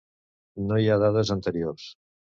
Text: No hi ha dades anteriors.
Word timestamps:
No 0.71 0.79
hi 0.85 0.89
ha 0.89 0.97
dades 1.05 1.33
anteriors. 1.37 1.89